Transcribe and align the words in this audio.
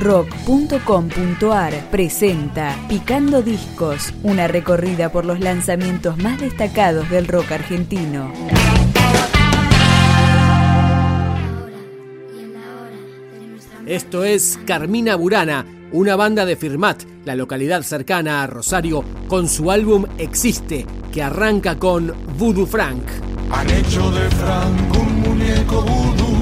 rock.com.ar 0.00 1.90
presenta 1.90 2.74
Picando 2.88 3.42
Discos, 3.42 4.14
una 4.22 4.48
recorrida 4.48 5.12
por 5.12 5.26
los 5.26 5.40
lanzamientos 5.40 6.16
más 6.16 6.40
destacados 6.40 7.08
del 7.10 7.28
rock 7.28 7.52
argentino. 7.52 8.32
Esto 13.86 14.24
es 14.24 14.58
Carmina 14.66 15.16
Burana, 15.16 15.66
una 15.92 16.16
banda 16.16 16.46
de 16.46 16.56
Firmat, 16.56 17.02
la 17.24 17.34
localidad 17.34 17.82
cercana 17.82 18.42
a 18.42 18.46
Rosario, 18.46 19.04
con 19.28 19.48
su 19.48 19.70
álbum 19.70 20.06
Existe, 20.16 20.86
que 21.12 21.22
arranca 21.22 21.78
con 21.78 22.14
Voodoo 22.38 22.66
Frank. 22.66 23.02
Han 23.50 23.68
hecho 23.68 24.10
de 24.12 24.30
Frank 24.30 24.96
un 24.96 25.20
muñeco 25.20 25.82
voodoo. 25.82 26.39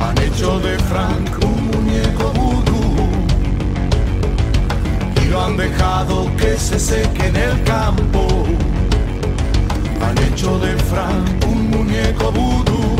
Han 0.00 0.18
hecho 0.18 0.58
de 0.60 0.78
Frank 0.90 1.30
un 1.44 1.70
muñeco 1.70 2.32
voodoo. 2.32 3.08
Y 5.22 5.28
lo 5.28 5.44
han 5.44 5.56
dejado 5.56 6.30
que 6.36 6.56
se 6.56 6.78
seque 6.78 7.26
en 7.26 7.36
el 7.36 7.62
campo. 7.64 8.46
Han 10.02 10.18
hecho 10.18 10.58
de 10.58 10.76
Frank 10.90 11.44
un 11.46 11.70
muñeco 11.70 12.32
voodoo. 12.32 12.96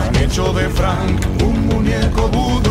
Han 0.00 0.16
hecho 0.16 0.52
de 0.52 0.68
Frank 0.68 1.20
un 1.42 1.66
muñeco 1.66 2.28
voodoo. 2.28 2.65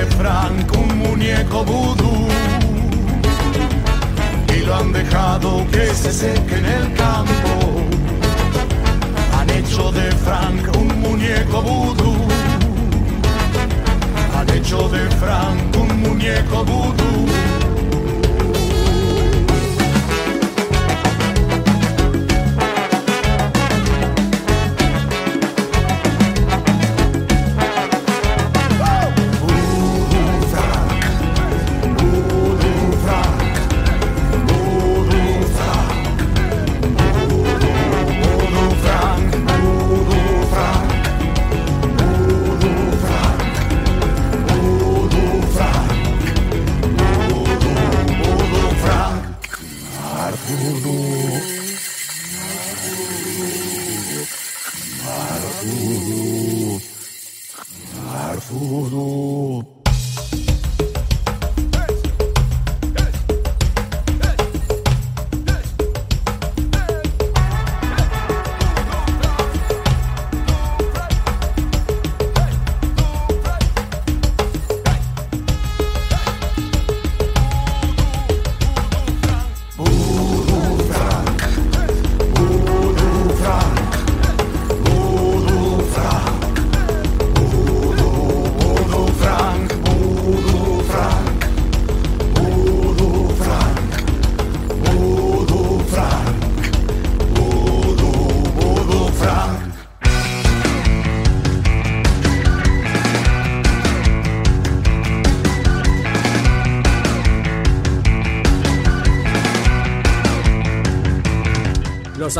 De 0.00 0.06
Frank 0.16 0.72
un 0.78 0.98
muñeco 0.98 1.64
vudú. 1.64 2.28
Y 4.56 4.64
lo 4.64 4.74
han 4.76 4.92
dejado 4.92 5.66
que 5.70 5.86
se 5.94 6.12
seque 6.12 6.54
en 6.56 6.64
el 6.64 6.94
campo. 6.94 7.54
Han 9.36 9.50
hecho 9.50 9.92
de 9.92 10.10
Frank 10.24 10.76
un 10.78 11.00
muñeco 11.00 11.60
vudú. 11.62 12.14
Han 14.36 14.48
hecho 14.56 14.88
de 14.88 15.02
Frank 15.22 15.76
un 15.76 16.00
muñeco 16.00 16.64
vudú. 16.64 17.59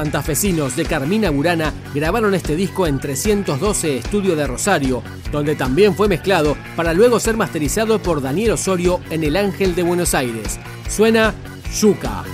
Santafesinos 0.00 0.76
de 0.76 0.86
Carmina 0.86 1.28
Burana 1.28 1.74
grabaron 1.94 2.34
este 2.34 2.56
disco 2.56 2.86
en 2.86 2.98
312 2.98 3.98
Estudio 3.98 4.34
de 4.34 4.46
Rosario, 4.46 5.02
donde 5.30 5.56
también 5.56 5.94
fue 5.94 6.08
mezclado 6.08 6.56
para 6.74 6.94
luego 6.94 7.20
ser 7.20 7.36
masterizado 7.36 8.00
por 8.00 8.22
Daniel 8.22 8.52
Osorio 8.52 9.00
en 9.10 9.24
El 9.24 9.36
Ángel 9.36 9.74
de 9.74 9.82
Buenos 9.82 10.14
Aires. 10.14 10.58
Suena 10.88 11.34
Yuca. 11.78 12.24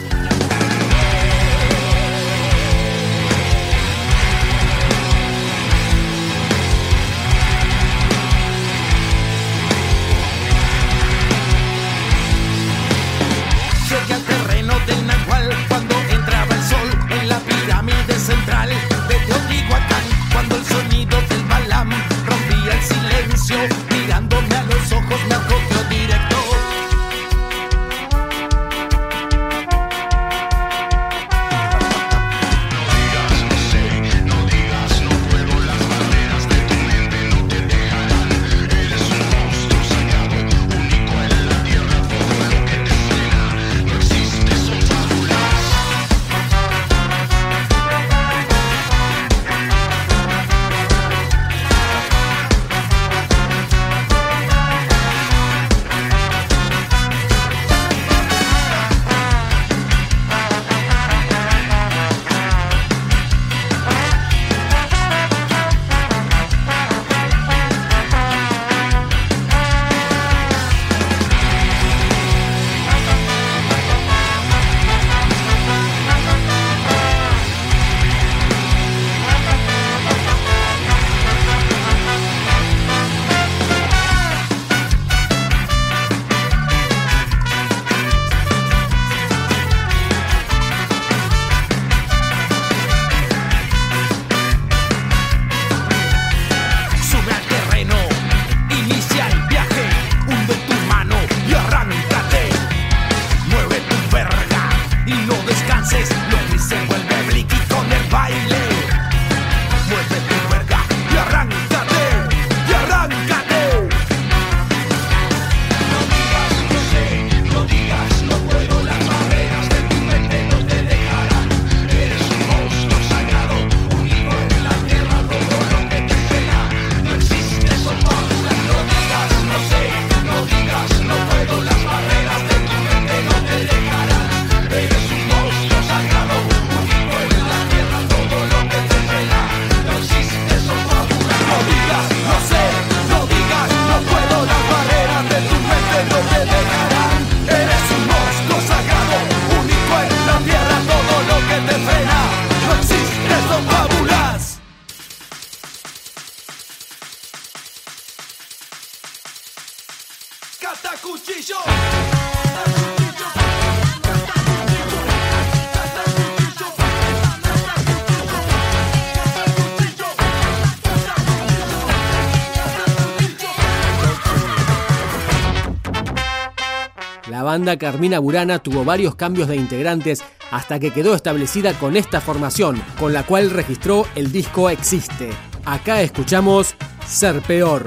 Banda 177.47 177.78
Carmina 177.78 178.19
Burana 178.19 178.59
tuvo 178.59 178.84
varios 178.84 179.15
cambios 179.15 179.47
de 179.47 179.54
integrantes 179.54 180.25
hasta 180.51 180.81
que 180.81 180.91
quedó 180.91 181.15
establecida 181.15 181.72
con 181.75 181.97
esta 181.97 182.21
formación, 182.21 182.83
con 182.98 183.13
la 183.13 183.22
cual 183.22 183.51
registró 183.51 184.04
el 184.16 184.33
disco 184.33 184.69
Existe. 184.69 185.31
Acá 185.65 186.03
escuchamos 186.03 186.75
Ser 187.07 187.41
Peor. 187.43 187.84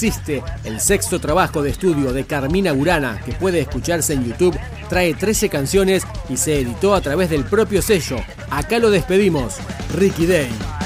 Existe 0.00 0.44
el 0.62 0.78
sexto 0.78 1.18
trabajo 1.18 1.60
de 1.60 1.70
estudio 1.70 2.12
de 2.12 2.24
Carmina 2.24 2.70
Burana 2.70 3.20
que 3.26 3.32
puede 3.32 3.58
escucharse 3.58 4.12
en 4.12 4.26
YouTube, 4.26 4.56
trae 4.88 5.12
13 5.12 5.48
canciones 5.48 6.06
y 6.28 6.36
se 6.36 6.60
editó 6.60 6.94
a 6.94 7.00
través 7.00 7.30
del 7.30 7.44
propio 7.44 7.82
sello. 7.82 8.18
Acá 8.48 8.78
lo 8.78 8.92
despedimos, 8.92 9.56
Ricky 9.96 10.26
Day. 10.26 10.77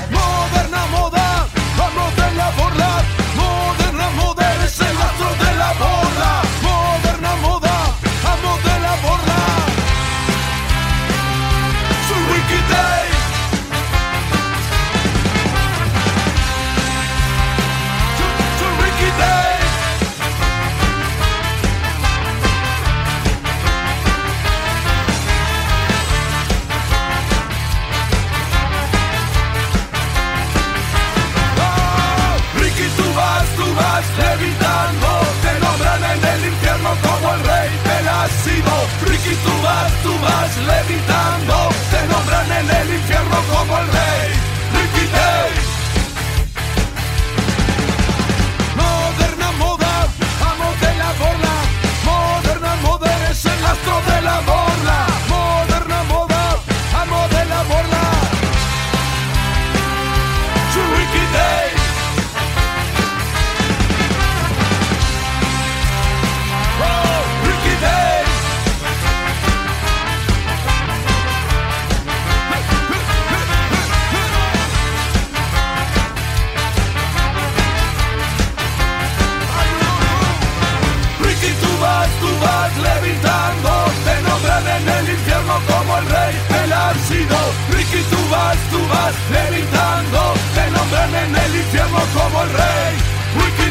Levitando, 89.30 90.34
te 90.54 90.70
nombran 90.70 91.14
en 91.14 91.37
el 91.37 91.56
infierno 91.56 91.99
como 92.14 92.42
el 92.42 92.50
rey. 92.50 92.94
Wiki 93.37 93.70